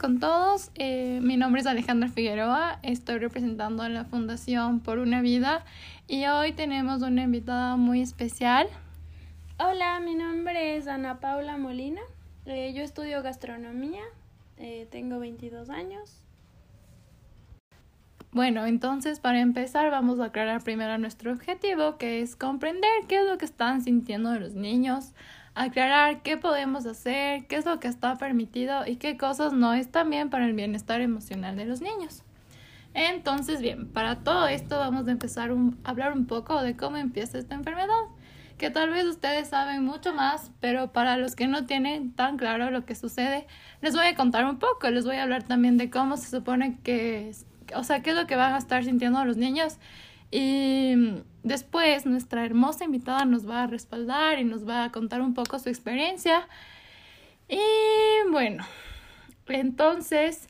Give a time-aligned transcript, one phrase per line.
[0.00, 0.70] con todos.
[0.76, 2.78] Eh, mi nombre es Alejandra Figueroa.
[2.82, 5.62] Estoy representando a la Fundación Por una Vida
[6.08, 8.66] y hoy tenemos una invitada muy especial.
[9.58, 12.00] Hola, mi nombre es Ana Paula Molina.
[12.46, 14.02] Eh, yo estudio gastronomía.
[14.56, 16.22] Eh, tengo 22 años.
[18.32, 23.26] Bueno, entonces para empezar vamos a aclarar primero nuestro objetivo, que es comprender qué es
[23.26, 25.12] lo que están sintiendo los niños,
[25.54, 30.10] aclarar qué podemos hacer, qué es lo que está permitido y qué cosas no están
[30.10, 32.22] bien para el bienestar emocional de los niños.
[32.94, 37.38] Entonces, bien, para todo esto vamos a empezar a hablar un poco de cómo empieza
[37.38, 38.04] esta enfermedad,
[38.58, 42.70] que tal vez ustedes saben mucho más, pero para los que no tienen tan claro
[42.70, 43.46] lo que sucede,
[43.80, 46.78] les voy a contar un poco, les voy a hablar también de cómo se supone
[46.82, 47.32] que
[47.74, 49.78] o sea, qué es lo que van a estar sintiendo los niños.
[50.30, 50.94] Y
[51.42, 55.58] después nuestra hermosa invitada nos va a respaldar y nos va a contar un poco
[55.58, 56.48] su experiencia.
[57.48, 57.60] Y
[58.30, 58.64] bueno,
[59.48, 60.48] entonces,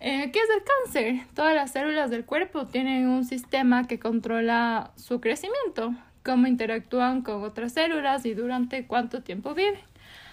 [0.00, 1.26] eh, ¿qué es el cáncer?
[1.34, 7.42] Todas las células del cuerpo tienen un sistema que controla su crecimiento, cómo interactúan con
[7.42, 9.80] otras células y durante cuánto tiempo viven.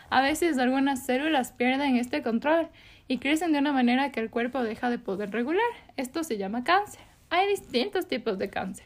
[0.09, 2.69] A veces algunas células pierden este control
[3.07, 5.65] y crecen de una manera que el cuerpo deja de poder regular.
[5.97, 7.01] Esto se llama cáncer.
[7.29, 8.85] Hay distintos tipos de cáncer,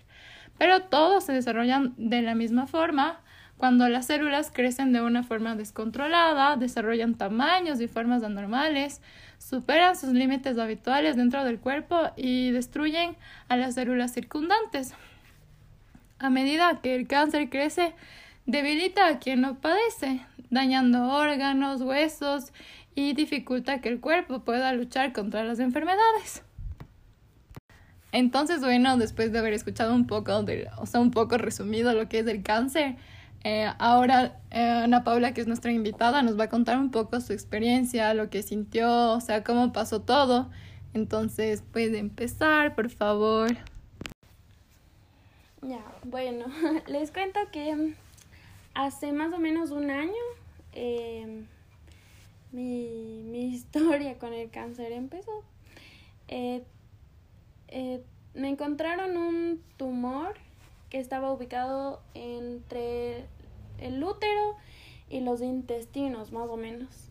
[0.58, 3.19] pero todos se desarrollan de la misma forma.
[3.58, 9.02] Cuando las células crecen de una forma descontrolada, desarrollan tamaños y formas anormales,
[9.39, 13.16] superan sus límites habituales dentro del cuerpo y destruyen
[13.47, 14.94] a las células circundantes.
[16.19, 17.94] A medida que el cáncer crece,
[18.45, 22.53] debilita a quien lo padece, dañando órganos, huesos
[22.95, 26.44] y dificulta que el cuerpo pueda luchar contra las enfermedades.
[28.17, 32.09] Entonces, bueno, después de haber escuchado un poco, de, o sea, un poco resumido lo
[32.09, 32.95] que es el cáncer,
[33.43, 37.22] eh, ahora eh, Ana Paula, que es nuestra invitada, nos va a contar un poco
[37.22, 40.50] su experiencia, lo que sintió, o sea, cómo pasó todo.
[40.95, 43.56] Entonces, puede empezar, por favor.
[45.61, 46.47] Ya, bueno,
[46.88, 47.94] les cuento que
[48.73, 50.11] hace más o menos un año
[50.73, 51.44] eh,
[52.51, 55.44] mi, mi historia con el cáncer empezó.
[57.69, 58.01] Eh,
[58.33, 60.35] me encontraron un tumor
[60.89, 63.25] que estaba ubicado entre
[63.79, 64.55] el útero
[65.09, 67.09] y los intestinos, más o menos.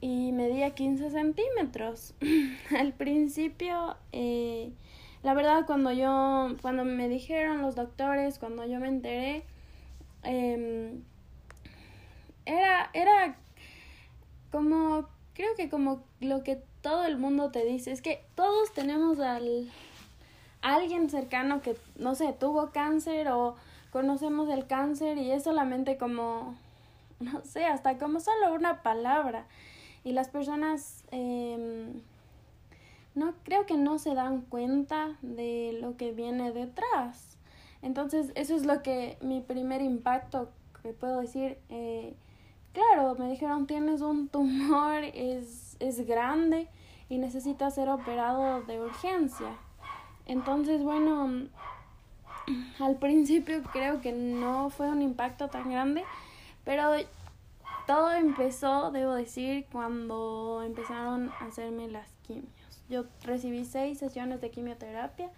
[0.00, 2.14] Y medía 15 centímetros.
[2.78, 4.72] Al principio, eh,
[5.22, 9.44] la verdad, cuando yo, cuando me dijeron los doctores, cuando yo me enteré,
[10.22, 11.02] em,
[12.44, 13.38] era, era
[14.50, 19.18] como creo que como lo que todo el mundo te dice es que todos tenemos
[19.18, 19.70] al
[20.74, 23.56] alguien cercano que no sé tuvo cáncer o
[23.90, 26.54] conocemos el cáncer y es solamente como
[27.20, 29.46] no sé hasta como solo una palabra
[30.04, 31.92] y las personas eh,
[33.14, 37.38] no creo que no se dan cuenta de lo que viene detrás
[37.82, 40.50] entonces eso es lo que mi primer impacto
[40.82, 42.14] que puedo decir eh,
[42.76, 46.68] claro, me dijeron tienes un tumor, es, es grande
[47.08, 49.56] y necesita ser operado de urgencia.
[50.26, 51.48] Entonces, bueno,
[52.80, 56.04] al principio creo que no fue un impacto tan grande,
[56.64, 56.92] pero
[57.86, 62.82] todo empezó, debo decir, cuando empezaron a hacerme las quimios.
[62.88, 65.30] Yo recibí seis sesiones de quimioterapia,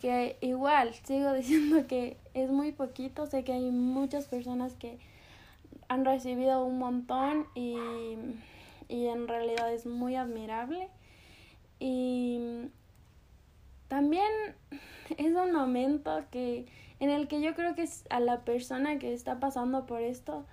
[0.00, 4.98] que igual sigo diciendo que es muy poquito, sé que hay muchas personas que
[5.88, 7.76] han recibido un montón y,
[8.88, 10.88] y en realidad es muy admirable.
[11.80, 12.68] Y
[13.90, 14.30] también
[15.18, 16.64] es un momento que
[17.00, 20.46] en el que yo creo que a la persona que está pasando por esto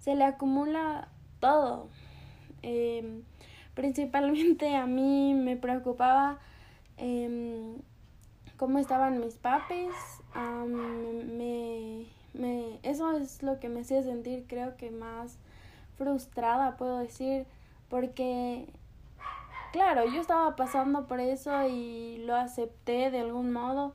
[0.00, 1.08] se le acumula
[1.38, 1.88] todo.
[2.62, 3.22] Em,
[3.74, 6.40] principalmente a mí me preocupaba
[6.96, 7.76] em,
[8.56, 9.94] cómo estaban mis papis,
[10.34, 15.38] me, me, eso es lo que me hacía sentir creo que más
[15.96, 17.46] frustrada, puedo decir,
[17.88, 18.66] porque
[19.72, 23.94] claro, yo estaba pasando por eso y lo acepté de algún modo,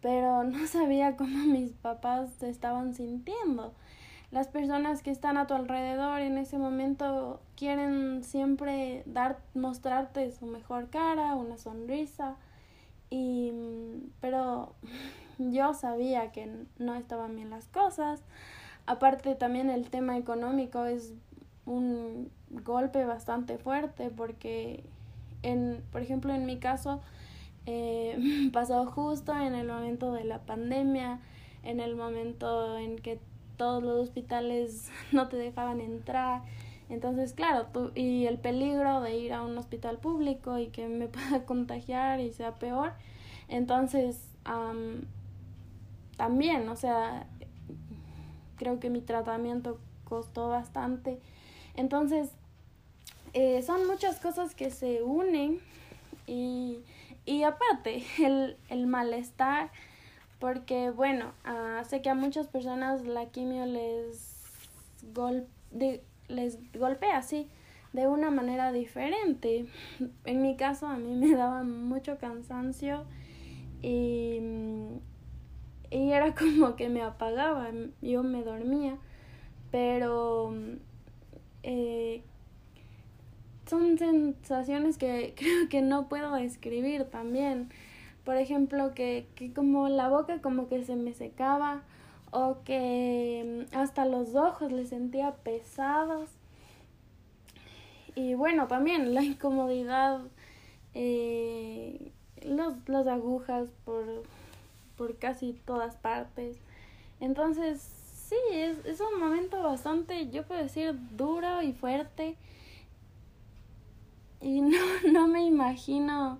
[0.00, 3.72] pero no sabía cómo mis papás se estaban sintiendo.
[4.30, 10.46] Las personas que están a tu alrededor en ese momento quieren siempre dar mostrarte su
[10.46, 12.36] mejor cara, una sonrisa
[13.10, 13.52] y
[14.22, 14.72] pero
[15.38, 18.22] yo sabía que no estaban bien las cosas.
[18.86, 21.12] Aparte también el tema económico es
[21.66, 24.82] un golpe bastante fuerte porque,
[25.42, 27.00] en, por ejemplo, en mi caso,
[27.66, 31.20] eh, pasó justo en el momento de la pandemia,
[31.62, 33.18] en el momento en que
[33.56, 36.42] todos los hospitales no te dejaban entrar.
[36.88, 41.08] Entonces, claro, tú, y el peligro de ir a un hospital público y que me
[41.08, 42.92] pueda contagiar y sea peor.
[43.48, 44.28] Entonces,
[46.16, 47.26] también, o sea,
[48.56, 51.18] creo que mi tratamiento costó bastante.
[51.74, 52.30] Entonces,
[53.34, 55.60] eh, son muchas cosas que se unen
[56.26, 56.80] y,
[57.24, 59.70] y aparte, el, el malestar,
[60.38, 64.34] porque bueno, uh, sé que a muchas personas la quimio les,
[65.14, 67.48] gol de, les golpea así,
[67.92, 69.66] de una manera diferente.
[70.24, 73.04] En mi caso, a mí me daba mucho cansancio
[73.82, 74.40] y,
[75.90, 77.70] y era como que me apagaba,
[78.00, 78.96] yo me dormía,
[79.70, 80.54] pero
[81.62, 82.22] eh,
[83.66, 87.70] son sensaciones que creo que no puedo describir también.
[88.24, 91.82] Por ejemplo, que, que como la boca como que se me secaba
[92.30, 96.30] o que mm, hasta los ojos le sentía pesados.
[98.14, 100.20] Y bueno, también la incomodidad,
[100.94, 102.12] eh,
[102.42, 104.04] los, las agujas por,
[104.96, 106.58] por casi todas partes.
[107.20, 107.80] Entonces,
[108.28, 112.36] sí, es, es un momento bastante, yo puedo decir, duro y fuerte
[114.42, 114.78] y no,
[115.12, 116.38] no me imagino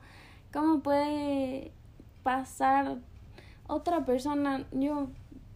[0.52, 1.72] cómo puede
[2.22, 2.96] pasar
[3.66, 5.08] otra persona, yo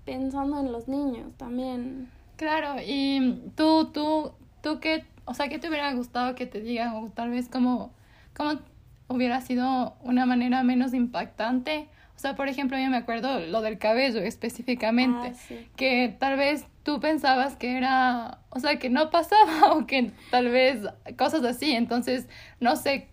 [0.04, 2.08] pensando en los niños también.
[2.36, 4.32] Claro, y tú, tú,
[4.62, 6.94] tú qué, o sea, ¿qué te hubiera gustado que te digan?
[6.94, 7.92] O tal vez como,
[8.36, 8.60] como
[9.08, 11.88] hubiera sido una manera menos impactante.
[12.14, 15.68] O sea, por ejemplo, yo me acuerdo lo del cabello específicamente, Ah, sí.
[15.76, 20.48] que tal vez tú pensabas que era, o sea, que no pasaba o que tal
[20.50, 20.86] vez
[21.18, 21.72] cosas así.
[21.72, 22.28] Entonces,
[22.60, 23.08] no sé,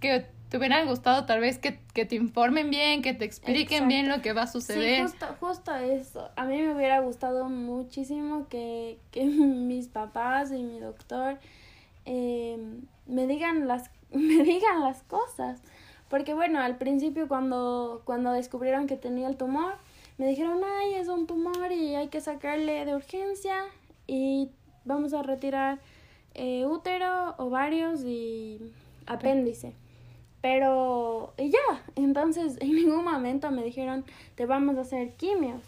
[0.00, 3.86] que te hubieran gustado tal vez que, que te informen bien, que te expliquen Exacto.
[3.88, 5.02] bien lo que va a Sí, suceder.
[5.02, 6.30] justo, justo eso.
[6.34, 11.36] A mí me hubiera gustado muchísimo que, que mis papás y mi doctor
[12.06, 12.56] eh,
[13.06, 15.60] me digan las me digan las cosas.
[16.08, 19.74] Porque bueno, al principio cuando, cuando descubrieron que tenía el tumor,
[20.20, 23.56] me dijeron, ay, es un tumor y hay que sacarle de urgencia
[24.06, 24.50] y
[24.84, 25.78] vamos a retirar
[26.34, 28.60] eh, útero, ovarios y
[29.06, 29.72] apéndice.
[30.42, 31.58] Pero, y ya,
[31.96, 35.62] entonces en ningún momento me dijeron, te vamos a hacer quimios.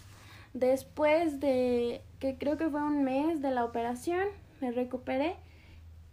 [0.52, 4.26] Después de, que creo que fue un mes de la operación,
[4.60, 5.36] me recuperé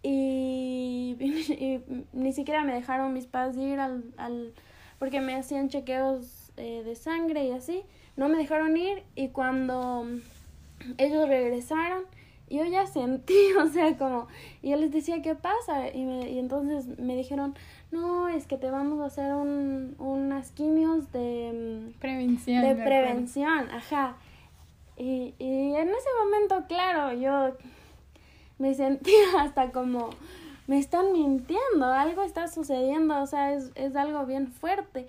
[0.02, 1.84] y, y
[2.14, 4.54] ni siquiera me dejaron mis padres ir al, al
[4.98, 7.82] porque me hacían chequeos eh, de sangre y así,
[8.20, 10.06] no me dejaron ir y cuando
[10.98, 12.02] ellos regresaron,
[12.50, 14.28] yo ya sentí, o sea, como,
[14.60, 15.88] y yo les decía, ¿qué pasa?
[15.88, 17.54] Y, me, y entonces me dijeron,
[17.90, 22.62] no, es que te vamos a hacer un, unas quimios de, Prevención.
[22.62, 24.16] de prevención, ajá.
[24.98, 27.56] Y, y en ese momento, claro, yo
[28.58, 30.10] me sentía hasta como,
[30.66, 35.06] me están mintiendo, algo está sucediendo, o sea, es, es algo bien fuerte.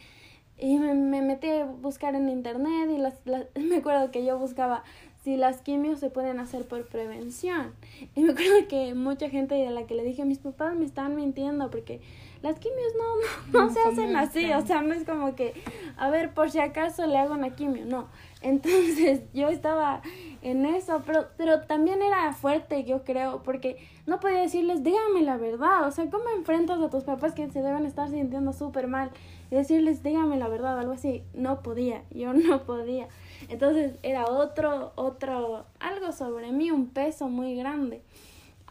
[0.61, 4.37] Y me, me metí a buscar en internet y las, las, me acuerdo que yo
[4.37, 4.83] buscaba
[5.23, 7.73] si las quimios se pueden hacer por prevención.
[8.15, 11.15] Y me acuerdo que mucha gente a la que le dije, mis papás me están
[11.15, 12.01] mintiendo porque
[12.41, 15.53] las quimios no, no, no, No se hacen así, o sea, no es como que,
[15.97, 18.07] a ver, por si acaso le hago una quimio, no.
[18.41, 20.01] Entonces yo estaba
[20.41, 25.38] en eso, pero, pero también era fuerte, yo creo, porque no podía decirles, dígame la
[25.38, 29.12] verdad, o sea, ¿cómo enfrentas a tus papás que se deben estar sintiendo súper mal?
[29.51, 33.08] Y decirles, dígame la verdad, algo así, no podía, yo no podía.
[33.50, 38.01] Entonces era otro, otro, algo sobre mí, un peso muy grande.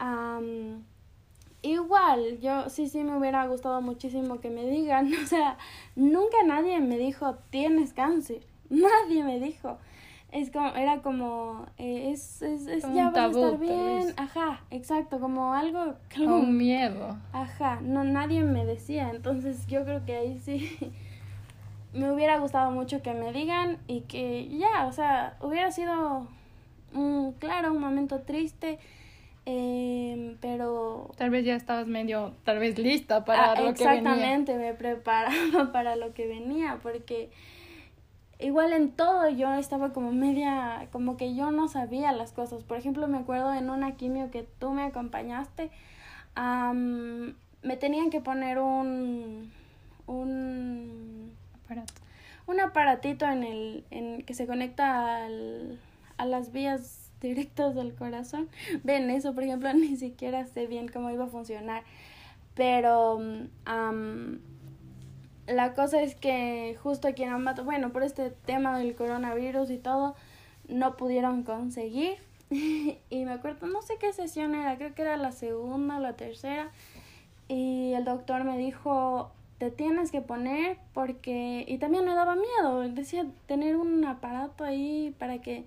[0.00, 0.82] Um,
[1.62, 5.58] igual, yo sí, sí me hubiera gustado muchísimo que me digan, o sea,
[5.96, 9.78] nunca nadie me dijo, tienes cáncer, nadie me dijo.
[10.32, 13.58] Es como, era como, eh, es, es, es Como ya un vas a tabú, estar
[13.58, 17.16] bien, ajá, exacto, como algo, algo Un miedo.
[17.32, 20.78] Ajá, no nadie me decía, entonces yo creo que ahí sí
[21.92, 26.28] me hubiera gustado mucho que me digan y que ya, o sea, hubiera sido
[26.94, 28.78] un, claro, un momento triste,
[29.46, 34.00] eh, pero Tal vez ya estabas medio, tal vez lista para Ah, lo que venía.
[34.00, 35.32] exactamente me preparaba
[35.72, 37.30] para lo que venía porque
[38.40, 42.78] igual en todo yo estaba como media como que yo no sabía las cosas por
[42.78, 45.70] ejemplo me acuerdo en una quimio que tú me acompañaste
[46.34, 49.52] am, me tenían que poner un
[50.06, 51.32] un
[51.64, 51.92] Aparato.
[52.46, 55.78] un aparatito en el en que se conecta al,
[56.16, 58.48] a las vías directas del corazón.
[58.84, 61.84] Ven, eso por ejemplo ni siquiera sé bien cómo iba a funcionar.
[62.54, 63.20] Pero
[63.64, 64.40] am,
[65.50, 69.78] la cosa es que justo aquí en Ambato, bueno, por este tema del coronavirus y
[69.78, 70.14] todo,
[70.68, 72.16] no pudieron conseguir.
[72.50, 76.14] y me acuerdo, no sé qué sesión era, creo que era la segunda o la
[76.14, 76.70] tercera.
[77.48, 81.64] Y el doctor me dijo, te tienes que poner porque...
[81.66, 85.64] Y también me daba miedo, decía tener un aparato ahí para que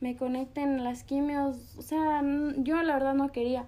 [0.00, 1.76] me conecten las quimios.
[1.78, 2.22] O sea,
[2.56, 3.66] yo la verdad no quería.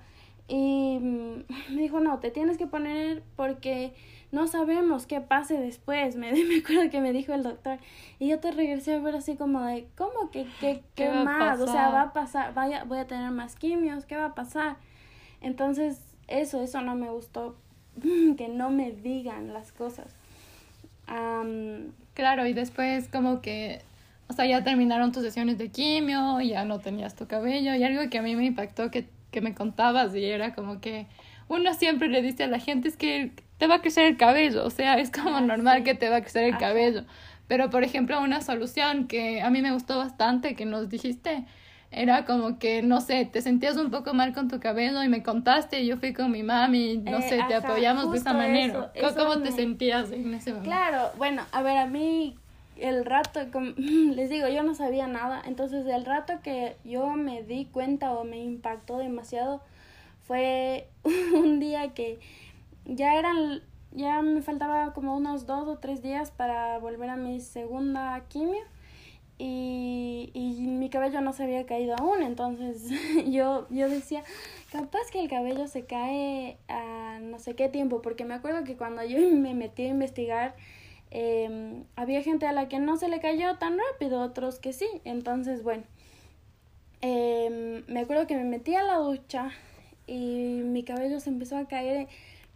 [0.49, 0.99] Y
[1.71, 3.95] me dijo, no, te tienes que poner porque
[4.33, 6.17] no sabemos qué pase después.
[6.17, 7.79] Me, me acuerdo que me dijo el doctor.
[8.19, 11.61] Y yo te regresé a ver así como de, ¿cómo que qué, qué, más?
[11.61, 14.77] O sea, va a pasar, vaya, voy a tener más quimios, ¿qué va a pasar?
[15.41, 17.57] Entonces, eso, eso no me gustó.
[18.37, 20.15] que no me digan las cosas.
[22.15, 23.83] claro, y después como que,
[24.29, 28.09] o sea, ya terminaron tus sesiones de quimio, ya no tenías tu cabello, y algo
[28.09, 31.07] que a mí me impactó que, que me contabas, y era como que
[31.49, 34.64] uno siempre le dice a la gente es que te va a crecer el cabello,
[34.64, 37.04] o sea, es como ah, normal que te va a crecer el cabello.
[37.47, 41.45] Pero, por ejemplo, una solución que a mí me gustó bastante que nos dijiste
[41.92, 45.23] era como que, no sé, te sentías un poco mal con tu cabello y me
[45.23, 48.90] contaste y yo fui con mi mami, no eh, sé, te apoyamos de esa manera.
[49.16, 50.69] ¿Cómo, te sentías en ese momento?
[50.69, 52.35] Claro, bueno, a ver, a mí
[52.76, 53.42] el rato,
[53.76, 58.25] les digo, yo no sabía nada, entonces el rato que yo me di cuenta o
[58.25, 59.62] me impactó demasiado
[60.26, 60.88] fue
[61.33, 62.19] un día que
[62.85, 63.62] ya eran,
[63.93, 68.62] ya me faltaba como unos dos o tres días para volver a mi segunda quimio
[69.39, 72.89] y, y mi cabello no se había caído aún, entonces
[73.27, 74.23] yo, yo decía,
[74.71, 78.77] capaz que el cabello se cae a no sé qué tiempo, porque me acuerdo que
[78.77, 80.55] cuando yo me metí a investigar,
[81.11, 84.89] eh, había gente a la que no se le cayó tan rápido, otros que sí,
[85.05, 85.85] entonces bueno,
[87.01, 89.51] eh, me acuerdo que me metí a la ducha
[90.07, 92.07] y mi cabello se empezó a caer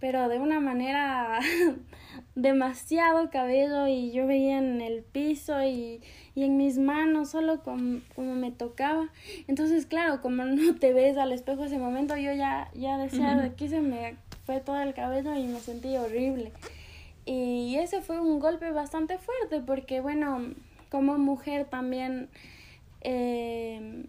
[0.00, 1.40] pero de una manera
[2.34, 6.02] demasiado cabello y yo veía en el piso y,
[6.34, 9.08] y en mis manos solo como, como, me tocaba.
[9.48, 13.48] Entonces, claro, como no te ves al espejo ese momento, yo ya, ya decía, de
[13.48, 16.52] aquí se me fue todo el cabello y me sentí horrible.
[17.24, 20.54] Y ese fue un golpe bastante fuerte porque, bueno,
[20.90, 22.28] como mujer también...
[23.00, 24.06] Eh,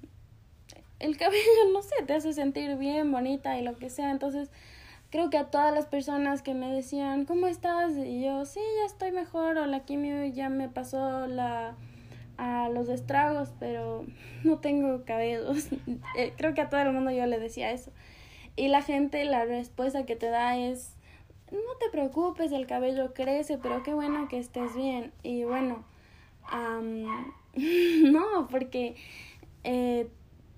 [0.99, 4.11] el cabello, no sé, te hace sentir bien, bonita y lo que sea.
[4.11, 4.49] Entonces,
[5.09, 7.93] creo que a todas las personas que me decían, ¿cómo estás?
[7.93, 11.75] Y yo, sí, ya estoy mejor, o la quimio ya me pasó la
[12.37, 14.05] a los estragos, pero
[14.43, 15.69] no tengo cabellos.
[16.15, 17.91] Eh, creo que a todo el mundo yo le decía eso.
[18.55, 20.95] Y la gente, la respuesta que te da es,
[21.51, 25.11] no te preocupes, el cabello crece, pero qué bueno que estés bien.
[25.21, 25.83] Y bueno,
[27.55, 28.95] no, porque
[29.63, 30.07] eh,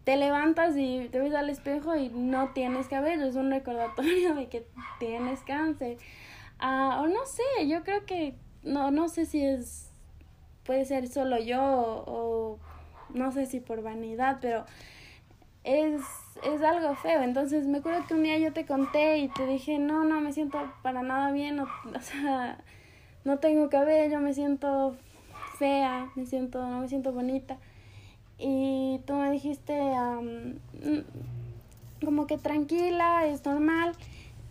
[0.10, 4.48] te levantas y te ves al espejo y no tienes cabello, es un recordatorio de
[4.48, 4.66] que
[5.00, 6.00] tienes cáncer.
[6.58, 9.92] Ah, o no sé, yo creo que no, no sé si es,
[10.64, 12.58] puede ser solo yo o,
[13.14, 14.66] no sé si por vanidad, pero
[15.64, 16.02] es,
[16.44, 17.22] es algo feo.
[17.22, 20.34] Entonces me acuerdo que un día yo te conté y te dije, no, no me
[20.34, 22.58] siento para nada bien, o, o sea,
[23.26, 24.96] no tengo cabello, me siento
[25.60, 27.60] fea, me siento, no me siento bonita
[28.40, 33.92] y tú me dijiste mm, como que tranquila, es normal.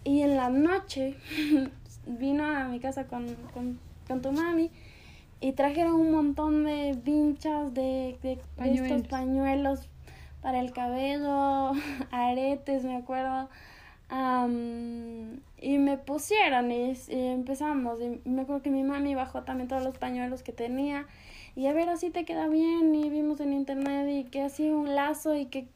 [0.04, 1.16] Y en la noche
[2.06, 4.70] vino a mi casa con, con, con, tu mami
[5.40, 9.88] y trajeron un montón de vinchas de, de, estos pañuelos
[10.42, 11.72] para el cabello,
[12.10, 13.48] aretes, me acuerdo.
[15.60, 18.00] y me pusieron y, y, empezamos.
[18.00, 21.06] Y me acuerdo que mi mami bajó también todos los pañuelos que tenía
[21.58, 24.94] y a ver así te queda bien y vimos en internet y que así un
[24.94, 25.66] lazo y que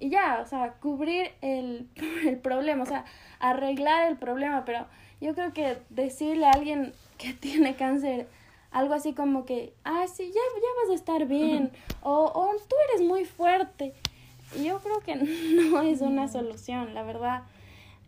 [0.00, 1.86] y ya, o sea, cubrir el,
[2.26, 3.04] el problema, o sea,
[3.38, 4.86] arreglar el problema, pero
[5.20, 8.26] yo creo que decirle a alguien que tiene cáncer
[8.72, 11.70] algo así como que, ah, sí, ya, ya vas a estar bien,
[12.02, 13.94] o, o tú eres muy fuerte.
[14.60, 17.44] Yo creo que no es una solución, la verdad.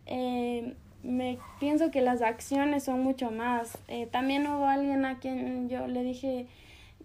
[0.05, 3.77] Eh, me pienso que las acciones son mucho más.
[3.87, 6.47] Eh, también hubo alguien a quien yo le dije,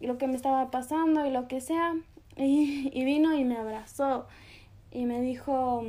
[0.01, 1.95] lo que me estaba pasando y lo que sea.
[2.37, 4.27] Y, y vino y me abrazó
[4.97, 5.85] y me dijo,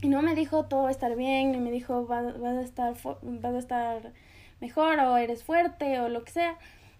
[0.00, 2.94] y no me dijo todo va a estar bien, ni me dijo vas, a estar,
[3.22, 4.12] vas a estar
[4.60, 6.58] mejor o eres fuerte o lo que sea.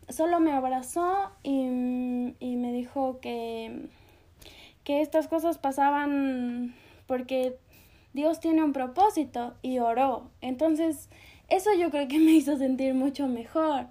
[0.08, 3.88] Solo me abrazó y, y me dijo que,
[4.84, 6.74] que estas cosas pasaban
[7.06, 7.58] porque
[8.12, 10.30] Dios tiene un propósito y oró.
[10.40, 11.08] Entonces,
[11.48, 13.86] eso yo creo que me hizo sentir mucho mejor.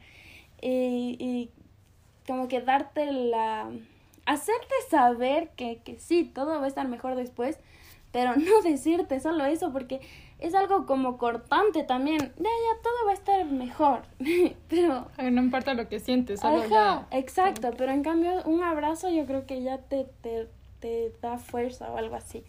[0.61, 1.51] Y, y
[2.27, 3.69] como que darte la...
[4.25, 7.59] hacerte saber que, que sí, todo va a estar mejor después,
[8.11, 10.01] pero no decirte solo eso porque
[10.39, 12.19] es algo como cortante también.
[12.19, 14.01] Ya, ya, todo va a estar mejor.
[14.69, 15.07] pero...
[15.17, 19.45] no importa lo que sientes, solo Ajá, Exacto, pero en cambio un abrazo yo creo
[19.45, 20.47] que ya te, te,
[20.79, 22.43] te da fuerza o algo así.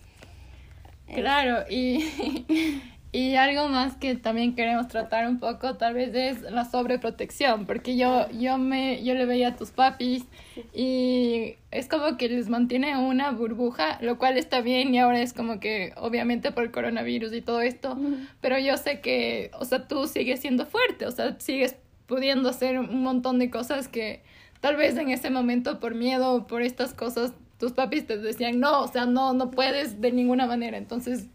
[1.14, 2.04] Claro, y,
[3.16, 7.96] y algo más que también queremos tratar un poco tal vez es la sobreprotección, porque
[7.96, 10.26] yo, yo, me, yo le veía a tus papis
[10.74, 15.32] y es como que les mantiene una burbuja, lo cual está bien y ahora es
[15.32, 17.96] como que obviamente por el coronavirus y todo esto,
[18.42, 22.78] pero yo sé que, o sea, tú sigues siendo fuerte, o sea, sigues pudiendo hacer
[22.78, 24.24] un montón de cosas que
[24.60, 28.60] tal vez en ese momento por miedo o por estas cosas tus papis te decían
[28.60, 30.76] no, o sea, no, no puedes de ninguna manera.
[30.76, 31.28] Entonces,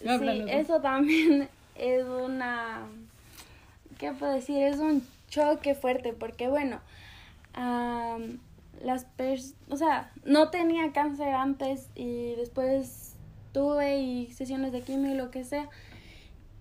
[0.00, 2.82] sí, eso también es una,
[3.98, 4.62] ¿qué puedo decir?
[4.62, 6.80] Es un choque fuerte porque, bueno,
[8.82, 13.14] las personas, o sea, no tenía cáncer antes y después
[13.52, 15.68] tuve y sesiones de quimio y lo que sea.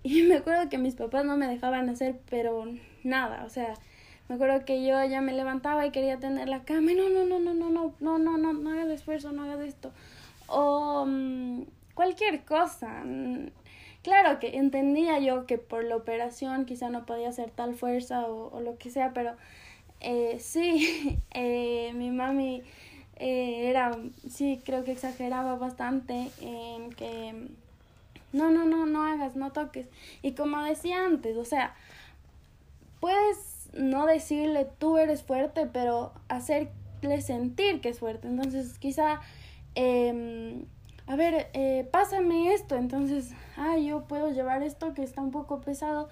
[0.04, 2.66] Y me acuerdo que mis papás no me dejaban hacer, pero
[3.04, 3.74] nada, o sea,
[4.28, 7.26] me acuerdo que yo ya me levantaba y quería tener la cama y no, no,
[7.26, 9.92] no, no, no, no, no, no, no, no hagas esfuerzo, no hagas esto.
[10.48, 11.06] O
[12.00, 13.04] cualquier cosa.
[14.04, 18.62] Claro que entendía yo que por la operación quizá no podía hacer tal fuerza o,
[18.62, 19.36] lo que sea, pero
[20.00, 22.64] eh, sí, eh, mi mami
[23.18, 23.98] eh, era,
[24.30, 27.34] sí, creo que exageraba bastante en que
[28.32, 29.90] no, no, no, no hagas, no toques.
[30.22, 31.76] Y como decía antes, o sea,
[33.02, 38.30] puedes no decirle tú eres fuerte, pero hacerle sentir que es fuerte.
[38.30, 39.20] Entonces, quizá,
[39.76, 40.64] eh,
[41.10, 42.76] a ver, eh, pásame esto.
[42.78, 46.08] Entonces, ah, yo puedo llevar esto que está un poco pesado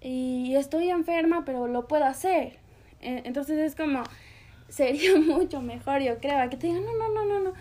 [0.00, 2.56] y estoy enferma, pero lo puedo hacer.
[3.02, 4.02] Eh, entonces es como,
[4.70, 7.52] sería mucho mejor, yo creo, que te digan, no, no, no, no, no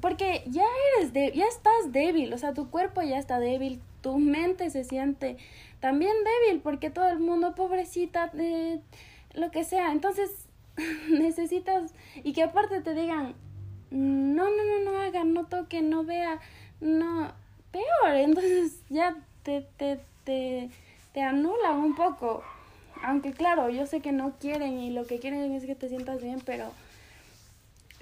[0.00, 0.64] porque ya
[0.96, 4.84] eres de, ya estás débil, o sea, tu cuerpo ya está débil, tu mente se
[4.84, 5.36] siente
[5.80, 8.80] también débil porque todo el mundo pobrecita de
[9.34, 9.92] lo que sea.
[9.92, 10.30] Entonces,
[11.10, 13.34] necesitas y que aparte te digan,
[13.90, 16.40] "No, no, no, no hagan, no toquen, no vea,
[16.80, 17.32] no
[17.72, 20.70] peor." Entonces, ya te te te
[21.12, 22.42] te anula un poco.
[23.02, 26.22] Aunque claro, yo sé que no quieren y lo que quieren es que te sientas
[26.22, 26.70] bien, pero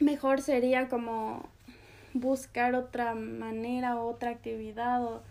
[0.01, 1.49] mejor sería como
[2.15, 5.23] buscar otra manera otra actividad o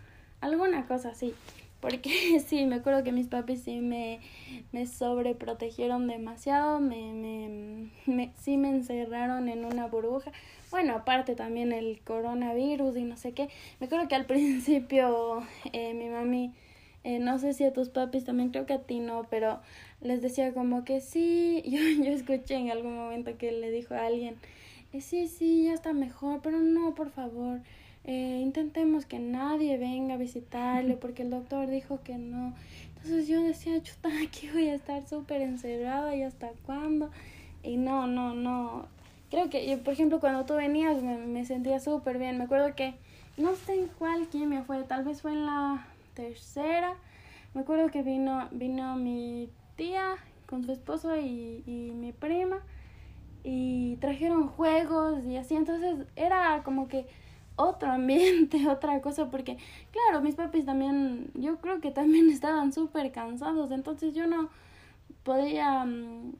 [0.41, 1.33] alguna cosa así.
[1.79, 4.19] Porque sí, me acuerdo que mis papis sí me,
[4.71, 10.31] me sobreprotegieron demasiado, me, me, me, sí me encerraron en una burbuja.
[10.71, 13.49] Bueno, aparte también el coronavirus y no sé qué.
[13.79, 16.53] Me acuerdo que al principio eh, mi mami,
[17.03, 19.61] eh, no sé si a tus papis también, creo que a ti no, pero
[20.01, 21.63] les decía como que sí.
[21.65, 24.35] Yo, yo escuché en algún momento que le dijo a alguien,
[24.93, 27.61] eh, sí, sí, ya está mejor, pero no, por favor,
[28.07, 32.53] eh, intentemos que nadie venga a visitarle porque el doctor dijo que no.
[32.95, 37.11] Entonces yo decía, chuta, aquí voy a estar súper encerrada y hasta cuándo.
[37.63, 38.87] Y no, no, no.
[39.29, 42.37] Creo que, por ejemplo, cuando tú venías me, me sentía súper bien.
[42.37, 42.95] Me acuerdo que,
[43.35, 46.95] no sé en cuál quimio fue, tal vez fue en la tercera.
[47.53, 50.15] Me acuerdo que vino, vino mi tía
[50.47, 52.61] con su esposo y, y mi prima
[53.43, 57.05] y trajeron juegos y así, entonces era como que
[57.57, 59.57] otro ambiente, otra cosa, porque
[59.91, 64.49] claro, mis papis también, yo creo que también estaban súper cansados, entonces yo no
[65.23, 66.35] podía mm,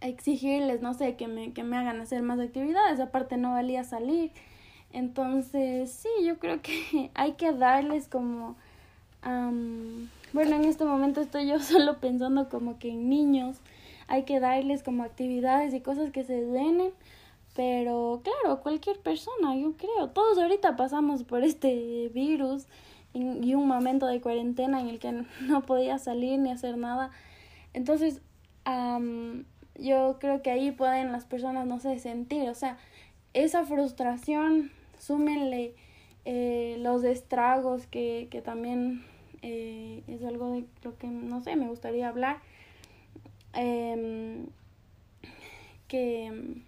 [0.00, 4.30] exigirles, no sé, que me, que me hagan hacer más actividades, aparte no valía salir,
[4.92, 8.56] entonces sí, yo creo que hay que darles como,
[9.22, 13.58] bueno, en este momento estoy yo solo pensando como que en niños,
[14.06, 16.92] hay que darles como actividades y cosas que se den
[17.60, 22.66] pero claro, cualquier persona, yo creo, todos ahorita pasamos por este virus
[23.12, 27.10] y un momento de cuarentena en el que no podía salir ni hacer nada.
[27.74, 28.22] Entonces,
[29.78, 32.78] yo creo que ahí pueden las personas, no sé, sentir, o sea,
[33.34, 35.74] esa frustración, súmenle
[36.24, 39.04] eh, los estragos que, que también
[39.42, 42.38] eh, es algo de lo que, no sé, me gustaría hablar
[43.52, 44.46] eh,
[45.88, 46.62] que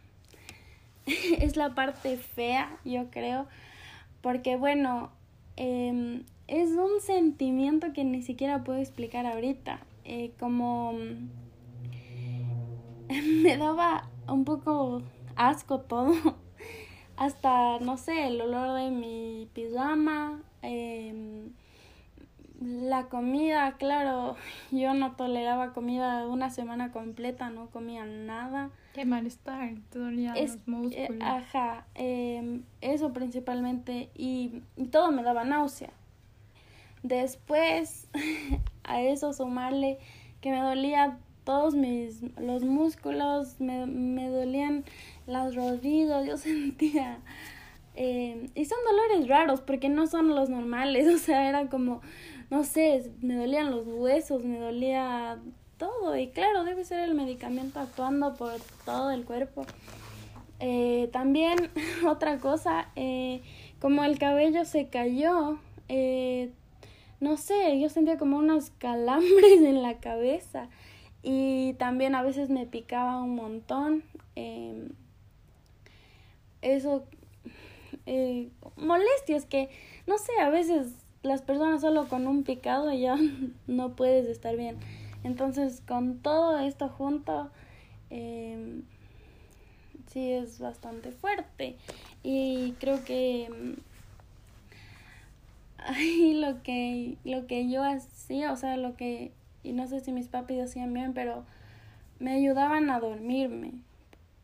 [1.38, 3.46] es la parte fea, yo creo,
[4.20, 5.10] porque bueno,
[5.56, 10.92] eh, es un sentimiento que ni siquiera puedo explicar ahorita, eh, como
[13.42, 15.02] me daba un poco
[15.36, 16.14] asco todo,
[17.16, 21.48] hasta, no sé, el olor de mi pijama, eh,
[22.62, 24.36] la comida, claro,
[24.70, 28.70] yo no toleraba comida una semana completa, no comía nada.
[28.94, 30.94] Qué malestar, te dolían los músculos.
[30.94, 35.90] Eh, ajá, eh, eso principalmente, y, todo me daba náusea.
[37.02, 38.08] Después,
[38.84, 39.98] a eso sumarle
[40.40, 44.84] que me dolía todos mis, los músculos, me, me dolían
[45.26, 47.18] las rodillas, yo sentía
[47.94, 52.00] Eh, y son dolores raros porque no son los normales, o sea, era como,
[52.52, 55.38] no sé, me dolían los huesos, me dolía
[55.78, 58.52] todo y claro, debe ser el medicamento actuando por
[58.84, 59.64] todo el cuerpo.
[60.60, 61.70] Eh, también
[62.06, 63.40] otra cosa, eh,
[63.80, 66.52] como el cabello se cayó, eh,
[67.20, 70.68] no sé, yo sentía como unos calambres en la cabeza
[71.22, 74.04] y también a veces me picaba un montón.
[74.36, 74.90] Em,
[76.60, 77.04] eso,
[78.04, 79.70] eh, molestias que,
[80.06, 83.16] no sé, a veces las personas solo con un picado ya
[83.66, 84.76] no puedes estar bien.
[85.24, 87.50] Entonces, con todo esto junto,
[88.10, 88.82] eh,
[90.08, 91.76] sí es bastante fuerte.
[92.22, 93.80] Y creo que mm,
[95.78, 99.32] ahí lo que, lo que yo hacía, o sea, lo que,
[99.62, 101.44] y no sé si mis papis hacían bien, pero
[102.18, 103.72] me ayudaban a dormirme.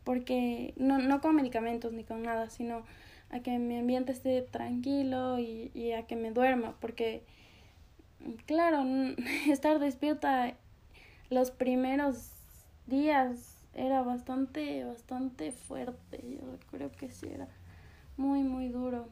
[0.05, 2.83] Porque no, no con medicamentos ni con nada, sino
[3.31, 6.75] a que mi ambiente esté tranquilo y, y a que me duerma.
[6.79, 7.23] Porque,
[8.45, 8.83] claro,
[9.49, 10.53] estar despierta
[11.29, 12.31] los primeros
[12.87, 16.23] días era bastante, bastante fuerte.
[16.23, 17.47] Yo creo que sí, era
[18.17, 19.07] muy, muy duro.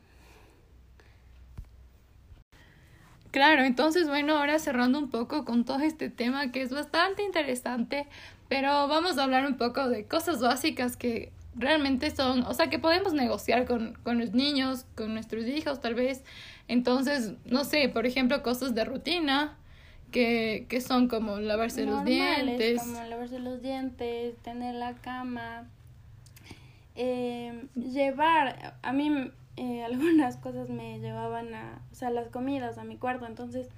[3.32, 8.08] Claro, entonces bueno, ahora cerrando un poco con todo este tema que es bastante interesante,
[8.48, 12.80] pero vamos a hablar un poco de cosas básicas que realmente son, o sea, que
[12.80, 16.24] podemos negociar con, con los niños, con nuestros hijos tal vez.
[16.68, 19.58] Entonces, no sé, por ejemplo, cosas de rutina,
[20.12, 22.82] que, que son como lavarse los dientes.
[22.82, 25.68] Como lavarse los dientes, tener la cama,
[26.96, 32.84] eh, llevar, a mí eh, algunas cosas me llevaban a, o sea, las comidas a
[32.84, 33.70] mi cuarto, entonces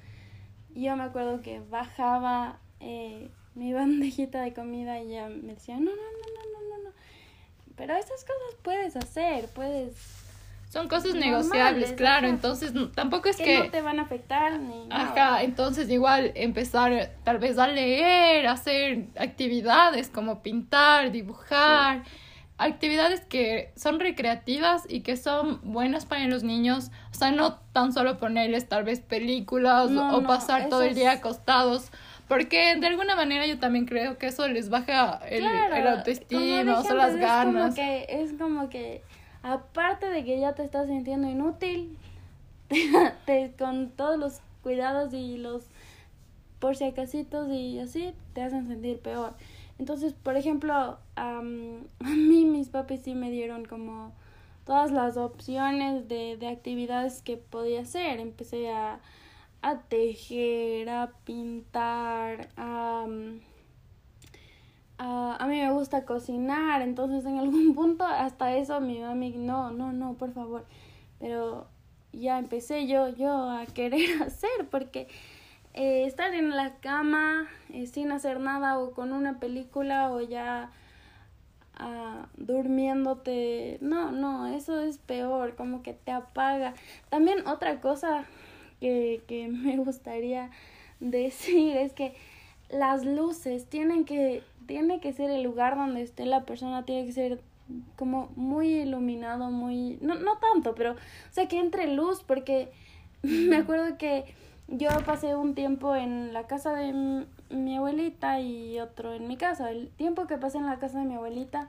[0.75, 5.91] yo me acuerdo que bajaba eh, mi bandejita de comida y ya me no, no,
[5.91, 6.48] no, no, no,
[7.79, 9.95] pero esas cosas puedes hacer, puedes
[10.69, 14.87] son cosas negociables, claro, entonces tampoco es que, que, no te van a afectar ni
[14.91, 22.03] Ajá, entonces igual empezar tal vez a leer, hacer actividades como pintar, dibujar,
[22.57, 27.93] actividades que son recreativas y que son buenas para los niños, o sea, no tan
[27.93, 31.89] solo ponerles tal vez películas o pasar todo el día acostados.
[32.29, 36.93] Porque de alguna manera yo también creo que eso les baja el, el autoestima, o
[36.93, 37.75] las ganas.
[37.75, 39.01] Es como que, es como que
[39.41, 41.97] aparte de que ya te estás sintiendo inútil,
[43.25, 45.65] te, con todos los cuidados y los
[46.59, 49.33] por si acasitos y así, te hacen sentir peor.
[49.79, 54.13] Entonces, por ejemplo, a mí mis papis sí me dieron como
[54.67, 58.19] todas las opciones de, de actividades que podía hacer.
[58.19, 58.99] Empecé a,
[59.61, 63.05] a tejer, a pintar, a
[64.99, 69.71] Uh, a mí me gusta cocinar, entonces en algún punto hasta eso mi mami, no,
[69.71, 70.65] no, no, por favor.
[71.19, 71.67] Pero
[72.11, 75.07] ya empecé yo, yo a querer hacer, porque
[75.73, 80.69] eh, estar en la cama eh, sin hacer nada o con una película o ya
[81.79, 86.73] uh, durmiéndote, no, no, eso es peor, como que te apaga.
[87.09, 88.25] También otra cosa
[88.79, 90.49] que, que me gustaría
[90.99, 92.13] decir es que
[92.69, 97.11] las luces tienen que tiene que ser el lugar donde esté la persona, tiene que
[97.11, 97.41] ser
[97.95, 99.97] como muy iluminado, muy...
[99.99, 100.91] No, no tanto, pero...
[100.93, 102.71] O sea, que entre luz, porque
[103.23, 104.25] me acuerdo que
[104.67, 109.71] yo pasé un tiempo en la casa de mi abuelita y otro en mi casa.
[109.71, 111.67] El tiempo que pasé en la casa de mi abuelita,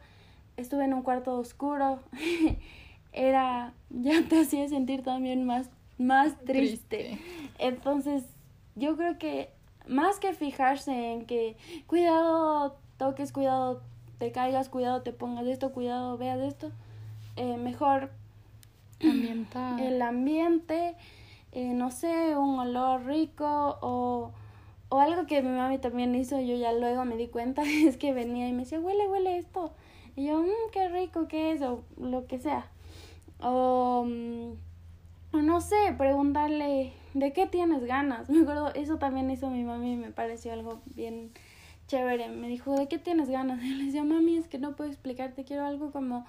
[0.59, 2.01] estuve en un cuarto oscuro.
[3.15, 3.73] Era...
[3.89, 7.19] Ya te hacía sentir también más, más triste.
[7.59, 8.25] Entonces,
[8.75, 9.51] yo creo que
[9.87, 13.83] más que fijarse en que cuidado toques, cuidado,
[14.19, 16.73] te caigas, cuidado, te pongas esto, cuidado, veas esto.
[17.37, 18.11] Eh, mejor
[19.03, 19.81] Ambiental.
[19.81, 20.97] el ambiente,
[21.53, 24.33] eh, no sé, un olor rico o,
[24.89, 28.13] o algo que mi mami también hizo, yo ya luego me di cuenta, es que
[28.13, 29.73] venía y me decía, huele, huele esto.
[30.17, 32.67] Y yo, mmm, qué rico que es, o lo que sea.
[33.41, 34.53] O, mm,
[35.33, 38.29] o no sé, preguntarle, ¿de qué tienes ganas?
[38.31, 41.33] Me acuerdo, eso también hizo mi mami y me pareció algo bien
[41.87, 42.29] chévere.
[42.29, 43.63] Me dijo, ¿de qué tienes ganas?
[43.63, 46.27] Y le decía, mami, es que no puedo explicarte, quiero algo como,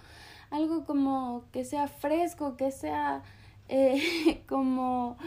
[0.50, 3.24] algo como que sea fresco, que sea
[3.70, 5.18] eh, como,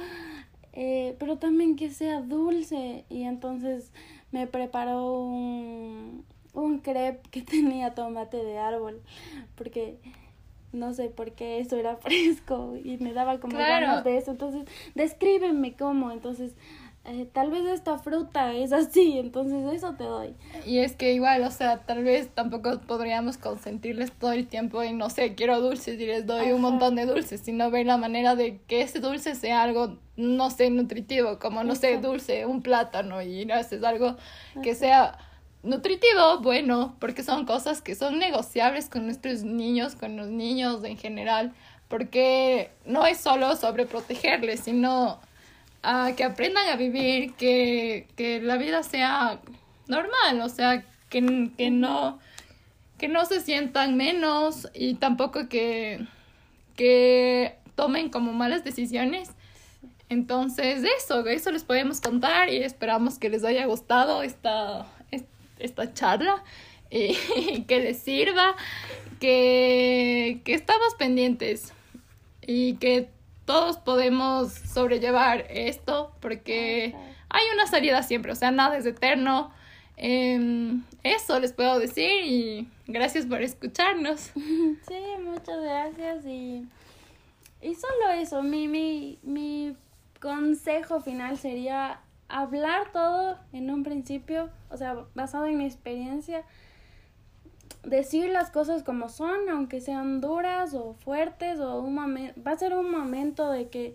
[0.73, 3.05] eh, pero también que sea dulce.
[3.09, 3.93] Y entonces
[4.33, 9.03] me preparó un, un crepe que tenía tomate de árbol,
[9.57, 9.99] porque
[10.75, 14.33] no sé por qué eso era fresco y me daba como ganas de eso.
[14.33, 16.11] Entonces, descríbeme cómo.
[16.11, 16.55] Entonces,
[17.07, 20.35] eh, tal vez esta fruta es así, entonces eso te doy.
[20.65, 24.95] Y es que igual, o sea, tal vez tampoco podríamos consentirles todo el tiempo y
[24.95, 28.37] no sé, quiero dulces y les doy un montón de dulces, sino ver la manera
[28.37, 33.21] de que ese dulce sea algo, no sé, nutritivo, como, no sé, dulce, un plátano
[33.21, 34.17] y no es algo
[34.63, 35.19] que sea
[35.65, 40.97] nutritivo, bueno, porque son cosas que son negociables con nuestros niños, con los niños en
[40.97, 41.53] general,
[41.89, 45.21] porque no es solo sobre protegerles, sino
[45.83, 49.41] a que aprendan a vivir, que, que la vida sea
[49.89, 52.19] normal, o sea, que, que, no,
[52.99, 56.07] que no se sientan menos y tampoco que,
[56.77, 59.31] que tomen como malas decisiones.
[60.09, 64.87] Entonces, eso, eso les podemos contar y esperamos que les haya gustado esta,
[65.65, 66.43] esta charla
[66.91, 68.57] y que les sirva,
[69.21, 71.73] que, que estamos pendientes
[72.43, 73.09] y que
[73.45, 76.95] todos podemos sobrellevar esto porque
[77.29, 79.53] hay una salida siempre, o sea, nada es eterno.
[79.97, 84.31] Em, eso les puedo decir y gracias por escucharnos.
[84.89, 86.67] Sí, muchas gracias y,
[87.63, 89.77] y solo eso, mi, mi, mi
[90.21, 96.45] consejo final sería hablar todo en un principio, o sea, basado en mi experiencia,
[97.83, 102.59] decir las cosas como son, aunque sean duras o fuertes, o un momento, va a
[102.59, 103.95] ser un momento de que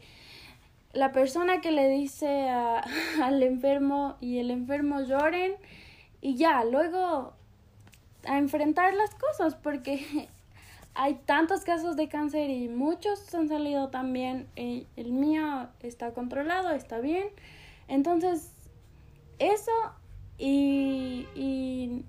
[0.94, 2.84] la persona que le dice a,
[3.24, 5.54] al enfermo y el enfermo lloren
[6.22, 7.34] y ya, luego
[8.26, 10.28] a enfrentar las cosas, porque
[10.94, 16.72] hay tantos casos de cáncer y muchos han salido también, el, el mío está controlado,
[16.72, 17.28] está bien,
[17.90, 18.54] entonces
[19.40, 19.72] eso
[20.38, 21.28] y,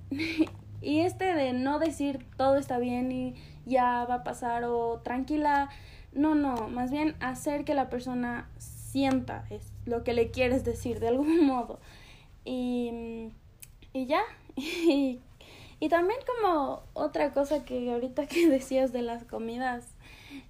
[0.80, 3.34] y, este de no decir todo está bien y
[3.66, 5.68] ya va a pasar o tranquila,
[6.12, 11.00] no, no, más bien hacer que la persona sienta es lo que le quieres decir
[11.00, 11.80] de algún modo.
[12.44, 13.32] Y,
[13.92, 14.22] y ya,
[14.56, 15.20] y,
[15.80, 19.88] y también como otra cosa que ahorita que decías de las comidas,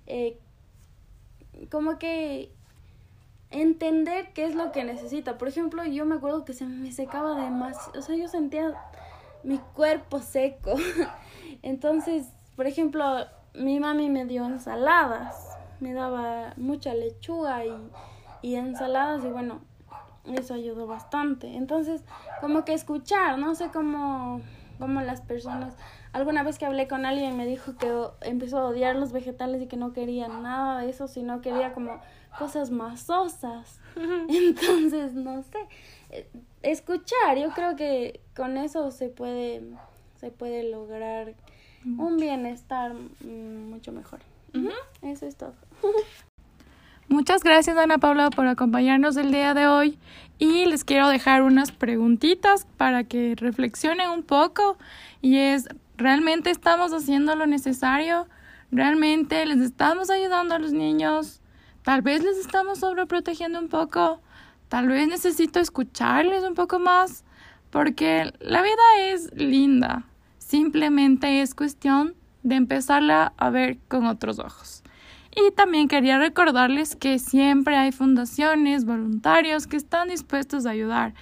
[0.07, 0.39] eh,
[1.71, 2.53] como que
[3.51, 5.39] entender qué es lo que necesita.
[5.39, 8.75] Por ejemplo, yo me acuerdo que se me secaba demasiado, o sea, yo sentía
[9.43, 10.75] mi cuerpo seco.
[11.63, 17.73] Entonces, por ejemplo, mi mami me dio ensaladas, me daba mucha lechuga y,
[18.43, 19.61] y ensaladas y bueno,
[20.25, 21.57] eso ayudó bastante.
[21.57, 22.05] Entonces,
[22.41, 24.41] como que escuchar, no sé cómo,
[24.79, 25.75] cómo las personas,
[26.13, 29.67] alguna vez que hablé con alguien me dijo que empezó a odiar los vegetales y
[29.67, 32.01] que no quería nada de eso, sino quería como
[32.39, 33.81] cosas masosas.
[34.29, 36.27] Entonces, no sé,
[36.63, 39.63] escuchar, yo creo que con eso se puede,
[40.17, 41.35] se puede lograr
[41.85, 44.21] un bienestar mm, mucho mejor.
[45.03, 45.55] Eso es todo.
[47.09, 49.99] Muchas gracias Ana Paula por acompañarnos el día de hoy
[50.39, 54.79] y les quiero dejar unas preguntitas para que reflexionen un poco
[55.21, 58.29] y es, ¿realmente estamos haciendo lo necesario?
[58.71, 61.40] ¿Realmente les estamos ayudando a los niños?
[61.83, 64.21] Tal vez les estamos sobreprotegiendo un poco.
[64.69, 67.25] Tal vez necesito escucharles un poco más
[67.71, 70.05] porque la vida es linda.
[70.39, 74.83] Simplemente es cuestión de empezarla a ver con otros ojos.
[75.35, 81.15] Y también quería recordarles que siempre hay fundaciones, voluntarios que están dispuestos a ayudar.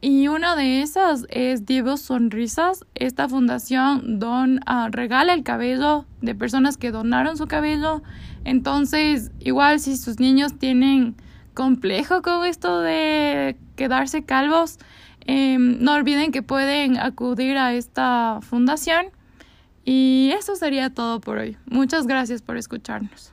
[0.00, 2.84] Y una de esas es Diego Sonrisas.
[2.94, 8.02] Esta fundación don, ah, regala el cabello de personas que donaron su cabello.
[8.46, 11.16] Entonces, igual si sus niños tienen
[11.52, 14.78] complejo con esto de quedarse calvos,
[15.26, 19.06] em, no olviden que pueden acudir a esta fundación.
[19.84, 21.56] Y eso sería todo por hoy.
[21.66, 23.32] Muchas gracias por escucharnos.